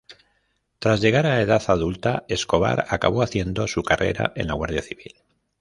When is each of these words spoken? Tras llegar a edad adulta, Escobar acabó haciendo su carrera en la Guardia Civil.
Tras 0.79 0.99
llegar 0.99 1.27
a 1.27 1.39
edad 1.41 1.61
adulta, 1.67 2.25
Escobar 2.27 2.85
acabó 2.89 3.21
haciendo 3.21 3.67
su 3.67 3.83
carrera 3.83 4.33
en 4.35 4.47
la 4.47 4.55
Guardia 4.55 4.81
Civil. 4.81 5.13